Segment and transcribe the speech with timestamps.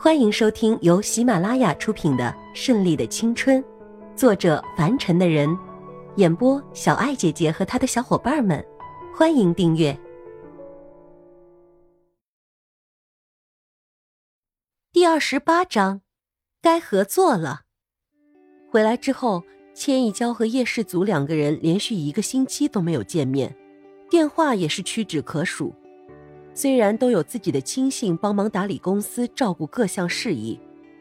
[0.00, 3.60] 欢迎收听由喜马拉雅出品的《顺利的青春》，
[4.14, 5.58] 作者凡尘的人，
[6.14, 8.64] 演播小爱姐姐和她的小伙伴们。
[9.12, 9.98] 欢迎订阅
[14.92, 16.02] 第二十八章，
[16.62, 17.62] 该合作了。
[18.70, 19.42] 回来之后，
[19.74, 23.52] 千一娇和叶世祖两个人连续一个星期都没有见面，
[24.08, 25.74] 电话也是屈指可数。
[26.58, 30.58] 虽然都有自己的亲信帮忙打理公司、照顾各项事宜，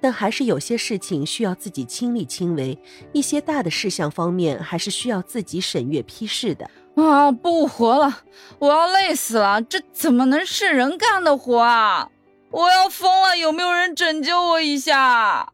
[0.00, 2.78] 但还是有些事情需要自己亲力亲为，
[3.12, 6.70] 一些大的事项方面还是需要自己审阅批示的。
[6.94, 8.18] 啊，不活了，
[8.60, 9.60] 我要累死了！
[9.60, 12.08] 这怎么能是人干的活啊？
[12.52, 13.36] 我要疯了！
[13.36, 15.52] 有没有人拯救我一下？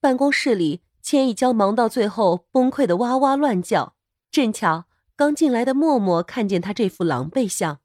[0.00, 3.92] 办公室里，千一娇忙到最后崩溃的哇哇乱叫。
[4.30, 4.84] 正巧
[5.14, 7.80] 刚进来的默默看见他这副狼狈相。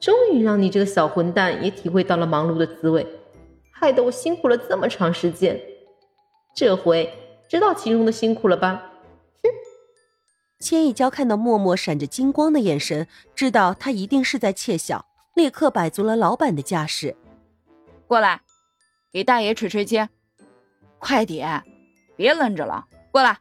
[0.00, 3.06] 终于让你这个小混蛋也体会到了忙碌的滋味，
[3.70, 5.60] 害得我辛苦了这么长时间，
[6.54, 7.12] 这回
[7.48, 8.92] 知道其中的辛苦了吧？
[9.42, 9.50] 哼！
[10.60, 17.16] 千一娇看到默默闪着金光的眼神，知道他一定是在窃笑，立刻摆足了老板的架势，
[18.06, 18.42] 过来，
[19.10, 20.08] 给大爷捶捶肩，
[20.98, 21.62] 快点，
[22.16, 23.38] 别愣着了，过来。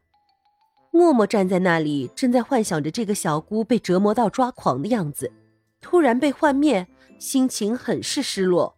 [0.92, 5.30] 默默站在那里，正在幻想着这个小姑被折磨到抓狂的样子。
[5.86, 6.88] 突然被幻灭，
[7.19, 8.75] 心情很是失落。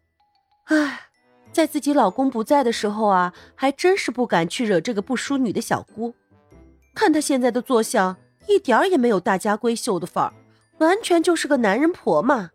[0.65, 1.03] 唉，
[1.53, 6.13] 在自己老公不在的时候啊，还真是不敢去惹这个不淑女的小姑。
[6.93, 8.17] 看她现在的坐相，
[8.49, 10.33] 一点儿也没有大家闺秀的范儿，
[10.79, 12.49] 完全就是个男人婆嘛。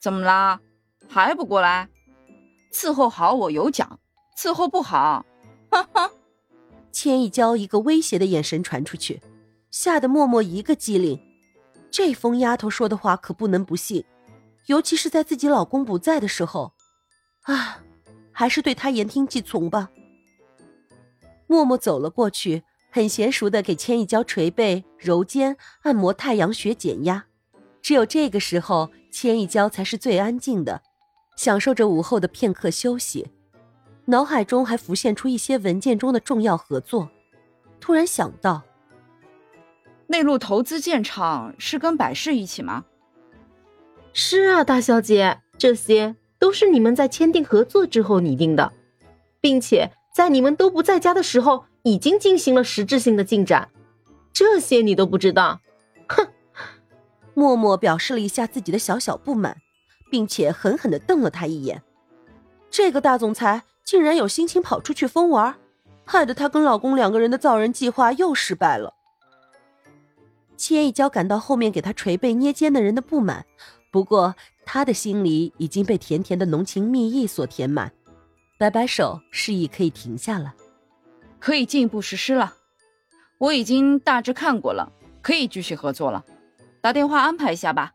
[0.00, 0.58] 怎么啦？
[1.06, 1.90] 还不过来？
[2.72, 4.00] 伺候好我有奖，
[4.38, 5.26] 伺候不好，
[5.70, 6.10] 哈哈。
[6.90, 9.20] 千一娇一个威胁的眼神传出去，
[9.70, 11.20] 吓得默默一个机灵。
[11.96, 14.04] 这疯丫头说的话可不能不信，
[14.66, 16.74] 尤其是在自己老公不在的时候，
[17.44, 17.78] 啊，
[18.32, 19.88] 还是对她言听计从吧。
[21.46, 27.24] 默默走了过去，很娴熟的给千一娇捶背、揉肩、按摩太阳穴、减压。
[27.80, 30.82] 只有这个时候，千一娇才是最安静的，
[31.38, 33.26] 享受着午后的片刻休息。
[34.04, 37.08] 脑海中还浮现出一些文件中的重要合作，
[37.80, 38.65] 突然想到。
[40.08, 42.84] 内陆投资建厂是跟百事一起吗？
[44.12, 48.72] 是啊，大小姐，这些都是你们在签订合作之后拟定的，
[49.40, 53.68] 并且在你们都不在家的时候已经进行了实质性的进展。
[54.32, 55.60] 这些你都不知道？
[56.08, 56.28] 哼！
[57.34, 59.56] 默默表示了一下自己的小小不满，
[60.10, 61.82] 并且狠狠的瞪了他一眼。
[62.70, 65.56] 这个大总裁竟然有心情跑出去疯玩，
[66.04, 68.94] 害得她跟老公两个人的造人计划又失败了。
[70.56, 73.44] 千一娇感到后面给她捶背捏肩的人的不满，
[73.90, 74.34] 不过
[74.64, 77.92] 她的心里已经被甜甜的浓情蜜意所填满，
[78.58, 80.54] 摆摆手示意可以停下了，
[81.38, 82.54] 可以进一步实施了。
[83.38, 84.90] 我已经大致看过了，
[85.20, 86.24] 可以继续合作了。
[86.80, 87.92] 打电话安排一下吧。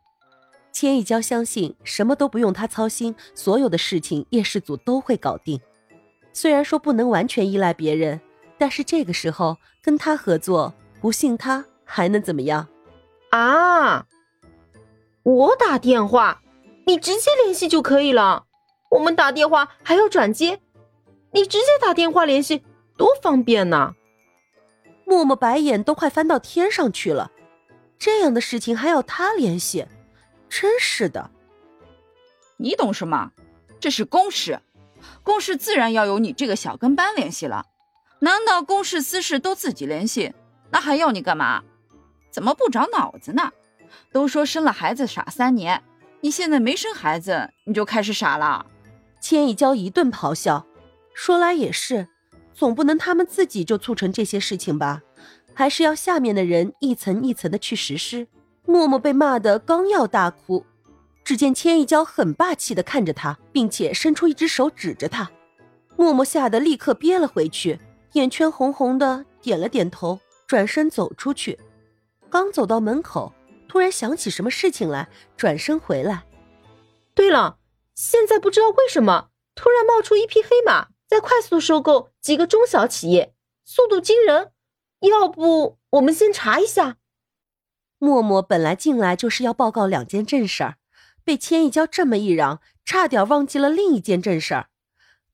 [0.72, 5.60] 千一娇相信什么都不用她操心，所有的事情叶氏祖都会搞定。
[6.32, 8.22] 虽然说不能完全依赖别人，
[8.58, 11.66] 但是这个时候跟他合作，不信他。
[11.94, 12.69] 还能怎么样？
[13.31, 14.07] 啊！
[15.24, 16.41] 我打电话，
[16.88, 18.46] 你直接联系就可以了。
[18.91, 20.62] 我们打电话还要转接，
[21.34, 22.63] 你直接打电话联系，
[22.96, 23.94] 多方便呢。
[25.06, 27.30] 默默白眼都快翻到天上去了，
[28.00, 29.85] 这样的事情还要他联系，
[30.47, 31.30] 真是的。
[32.56, 33.34] 你懂什么？
[33.81, 34.62] 这是公事，
[35.24, 37.66] 公事自然要由你这个小跟班联系了。
[38.19, 40.34] 难道公事私事都自己联系？
[40.72, 41.63] 那还要你干嘛？
[42.31, 43.52] 怎么不长脑子呢？
[44.12, 45.84] 都说生了孩子傻三年，
[46.22, 48.66] 你现在没生孩子，你就开始傻了？
[49.19, 50.66] 千一娇一顿咆哮。
[51.14, 52.08] 说来也是，
[52.53, 55.02] 总不能他们自己就促成这些事情吧？
[55.53, 58.28] 还是要下面的人一层一层的去实施。
[58.66, 60.66] 默默被骂得刚要大哭，
[61.25, 65.30] 只见千一娇很霸气的看着他，并且伸出一只手指着他。
[65.98, 67.78] 默默吓得立刻憋了回去，
[68.13, 71.60] 眼圈红红的，点了点头，转身走出去。
[72.31, 73.33] 刚走到门口，
[73.68, 76.24] 突然想起什么事情来，转身回来。
[77.13, 77.60] 对了，
[77.94, 83.36] 现在不知道为什么突然冒出一匹黑马，在快速收购几个中小企业，
[83.66, 84.54] 速度惊人。
[85.01, 86.95] 要不我们先查一下？
[87.98, 90.78] 默默本来进来就是要报告两件正事儿，
[91.25, 94.69] 被千一娇这么一嚷，差点忘记了另一件正事儿。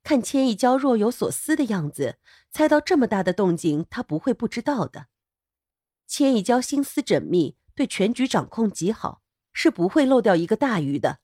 [0.03, 2.15] 看千一娇若有所思的样子，
[2.49, 5.05] 猜到这么大的动静，她不会不知道的。
[6.07, 9.21] 千一娇心思缜密，对全局掌控极好，
[9.51, 11.19] 是不会漏掉一个大鱼的。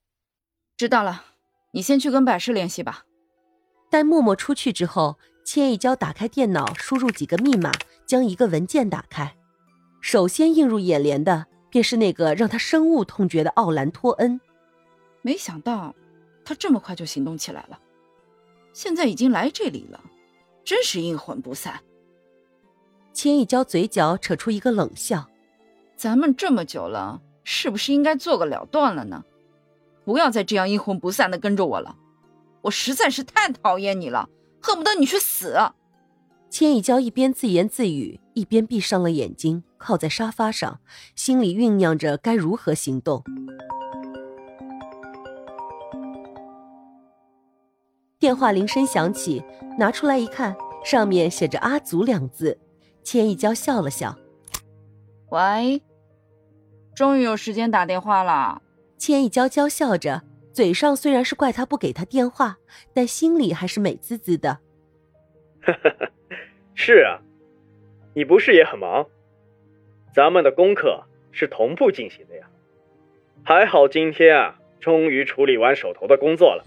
[0.76, 1.24] 知道了，
[1.72, 3.06] 你先去跟百事联系吧。
[3.90, 7.72] 待默默出去之后，千一娇打开电脑，输入几个密码，
[8.06, 9.36] 将一个文件打开。
[10.02, 14.42] 首先映入眼帘的便是那个让他深恶痛绝的奥兰托恩。
[15.22, 15.96] 没想到
[16.44, 17.80] 他这么快就行动起来了，
[18.74, 20.04] 现在已经来这里了，
[20.66, 21.82] 真是阴魂不散。
[23.14, 25.30] 千一娇嘴角扯出一个冷笑
[25.96, 29.24] ：“咱们这么久了，是不是应该做个了断了呢？
[30.04, 31.96] 不要再这样阴魂不散的跟着我了，
[32.64, 34.28] 我实在是太讨厌你了，
[34.62, 35.58] 恨不得你去死。”
[36.50, 40.80] 千一娇一边自言自语，一边闭上了眼睛，靠在沙发上，
[41.16, 43.24] 心里酝酿着该如何行动。
[48.20, 49.44] 电话铃声响起，
[49.78, 52.60] 拿出来一看，上面写着“阿祖”两字。
[53.04, 54.18] 千一娇笑了笑
[55.30, 55.82] ：“喂，
[56.96, 58.62] 终于有时间打电话了。”
[58.98, 60.22] 千一娇娇笑着，
[60.54, 62.58] 嘴上虽然是怪他不给他电话，
[62.94, 64.60] 但心里还是美滋滋的。
[65.62, 66.12] 呵呵呵，
[66.74, 67.20] 是啊，
[68.14, 69.08] 你不是也很忙？
[70.14, 72.48] 咱们的功课是同步进行的呀。
[73.44, 76.64] 还好今天啊，终于处理完手头的工作了，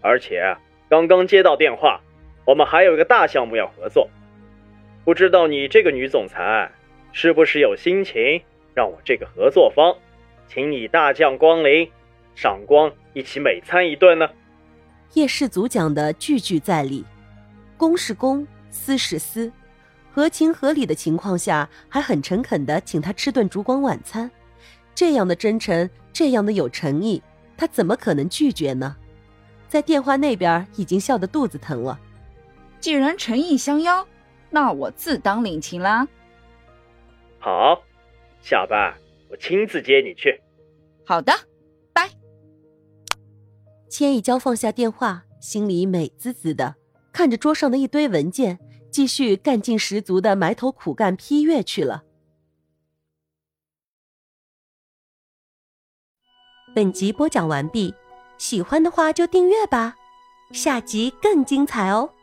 [0.00, 0.56] 而且
[0.88, 2.00] 刚刚接到电话，
[2.46, 4.08] 我们还有一个大项目要合作。
[5.06, 6.68] 不知道你这个女总裁
[7.12, 8.42] 是不是有心情
[8.74, 9.96] 让我这个合作方，
[10.48, 11.88] 请你大驾光临，
[12.34, 14.28] 赏光一起美餐一顿呢？
[15.12, 17.04] 叶氏族讲的句句在理，
[17.76, 19.52] 公是公，私是私，
[20.10, 24.28] 合情合理的情况下，还很诚恳的请他吃顿烛光晚餐，
[24.92, 27.22] 这样的真诚，这样的有诚意，
[27.56, 28.96] 他怎么可能拒绝呢？
[29.68, 31.96] 在电话那边已经笑得肚子疼了。
[32.80, 34.04] 既然诚意相邀。
[34.56, 36.08] 那我自当领情啦。
[37.38, 37.82] 好，
[38.40, 38.96] 下班
[39.28, 40.40] 我亲自接你去。
[41.04, 41.30] 好的，
[41.92, 42.08] 拜。
[43.90, 46.76] 千一娇放下电话，心里美滋滋的，
[47.12, 48.58] 看着桌上的一堆文件，
[48.90, 52.04] 继续干劲十足的埋头苦干批阅去了。
[56.74, 57.94] 本集播讲完毕，
[58.38, 59.96] 喜欢的话就订阅吧，
[60.52, 62.14] 下集更精彩哦。